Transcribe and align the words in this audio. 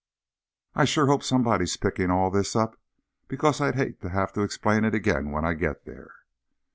__I 0.81 0.87
sure 0.87 1.05
hope 1.05 1.21
somebody's 1.21 1.77
picking 1.77 2.09
all 2.09 2.31
this 2.31 2.55
up, 2.55 2.79
because 3.27 3.61
I'd 3.61 3.75
hate 3.75 4.01
to 4.01 4.09
have 4.09 4.33
to 4.33 4.41
explain 4.41 4.83
it 4.83 4.95
again 4.95 5.29
when 5.29 5.45
I 5.45 5.53
get 5.53 5.85
there. 5.85 6.11